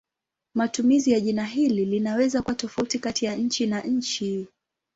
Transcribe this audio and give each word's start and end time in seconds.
Matumizi 0.53 1.11
ya 1.11 1.19
jina 1.19 1.45
hili 1.45 1.85
linaweza 1.85 2.41
kuwa 2.41 2.55
tofauti 2.55 2.99
kati 2.99 3.25
ya 3.25 3.35
nchi 3.35 3.67
na 3.67 3.81
nchi. 3.81 4.47